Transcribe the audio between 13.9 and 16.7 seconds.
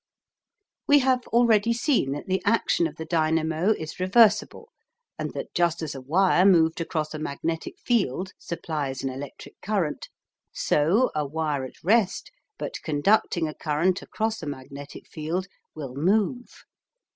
across a magnetic field, will move.